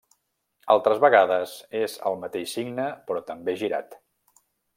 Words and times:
Altres 0.75 1.01
vegades 1.03 1.53
és 1.81 1.99
el 2.11 2.17
mateix 2.23 2.55
signe 2.61 2.89
però 3.11 3.23
també 3.29 3.57
girat. 3.65 3.97